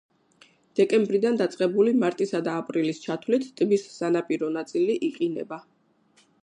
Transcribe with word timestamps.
დეკემბრიდან 0.79 1.37
დაწყებული 1.41 1.93
მარტისა 2.05 2.41
და 2.47 2.57
აპრილის 2.63 3.03
ჩათვლით 3.05 3.47
ტბის 3.61 3.87
სანაპირო 3.99 4.53
ნაწილი 4.59 5.01
იყინება. 5.11 5.67